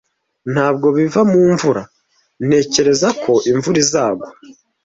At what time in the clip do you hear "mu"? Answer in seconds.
1.31-1.39